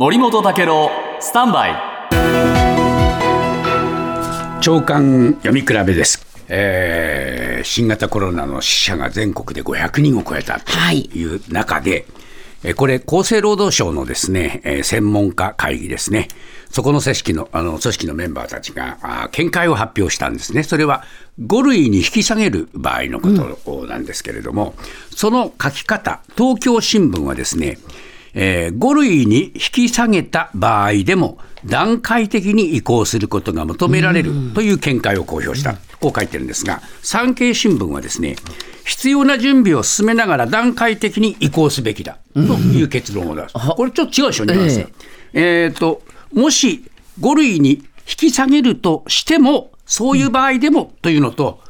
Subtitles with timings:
[0.00, 1.74] 森本武郎スタンバイ。
[4.60, 11.24] 長官読み比べです、えー新型コロナの死者が全国で500人を超えたとい。
[11.24, 12.06] う中で、
[12.62, 16.28] えーこれ、厚生労働省のですね、えー専門家会議ですね、
[16.70, 21.02] そこの組織のあの組織のメンバーたちがあー見解を発表したんですね、それは
[21.40, 24.76] 5類に引き下げる場合のことなんですけれども、
[25.10, 27.78] その書き方、東京新聞はですね、
[28.34, 38.36] え5類に引き下げた場合でも、段階的に移行することが求められるという見解を公表した、こう書いてるんですが、産経新聞はですね、
[38.84, 43.54] 必要な準備を進めながら段階的に移行すべきだという結論を出す。
[43.76, 44.80] これちょっと違うでしょ、ニュアンス。
[44.80, 44.88] が
[45.34, 45.72] え。
[45.74, 46.02] ーと
[46.32, 46.84] もし
[47.20, 47.82] 5類に引
[48.16, 51.60] き下げるとしても、そういう場合でもというのと、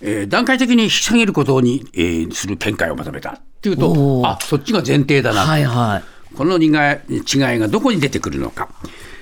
[0.00, 3.30] えー段階的に引き下げることに、えーする見解をまとめた。
[3.30, 5.42] っていうとあそっちが前提だな。
[5.42, 6.02] とはいは
[6.34, 6.70] この違い
[7.58, 8.68] がどこに出てくるのか、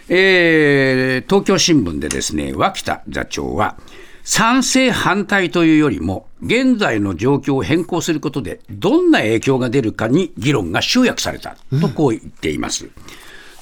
[0.08, 3.76] えー東京新聞でですね脇田座長は、
[4.22, 11.56] 賛成、反対というよりも、現在の状況を変更することで、どんな影響が出るかに議論が集約された。
[11.80, 12.88] とこう言っています。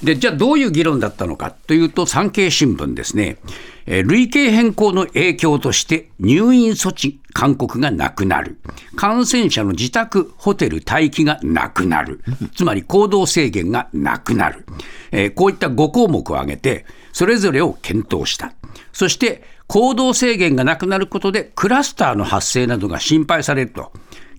[0.03, 3.37] でじゃあ、どういう議論だったのかというと、産経新聞ですね、
[3.85, 8.59] えー類型変更の影響として、入院措置勧告がなくなる、
[8.95, 12.21] 感染者の自宅、ホテル待機がなくなる、
[12.55, 14.65] つまり行動制限がなくなる、
[15.11, 18.53] えーこういった5項目を挙げて、それぞれを検討した。
[18.91, 23.91] そして、行動制限がなくなることで、クラスターの発生などが心配されると。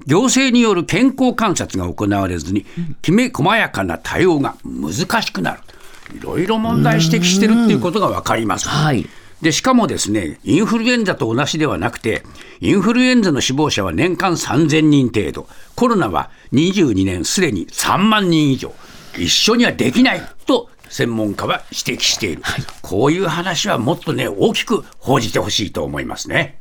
[0.06, 2.64] 行政による健康観察が行われずに、
[3.02, 5.60] きめ細やかな対応が難しくなる。
[6.16, 8.68] いろいろ問題指摘してるっていうことが分かります。
[8.68, 9.08] はい
[9.42, 12.22] でしかもですね、インフルエンザと同じではなくて、
[12.60, 18.72] インフルエンザの死亡者は年間3000人程度、コロナは22年すでに3万人以上、
[19.18, 22.42] 一緒にはできないと専門家は指摘している、
[22.80, 26.58] こういう話はもっとね、大きく報じてほしいと思いますね。